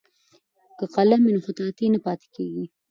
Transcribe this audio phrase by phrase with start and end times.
[0.77, 2.65] که قلم وي نو خطاطي نه پاتې کیږي.